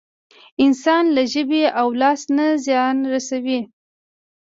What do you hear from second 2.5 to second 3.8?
زيان رسوي.